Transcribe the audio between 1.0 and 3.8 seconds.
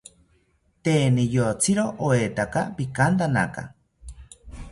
niyotziro oetaka pikantanaka